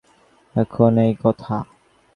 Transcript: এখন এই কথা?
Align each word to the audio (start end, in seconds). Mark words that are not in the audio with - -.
এখন 0.55 0.91
এই 1.05 1.13
কথা? 1.23 1.55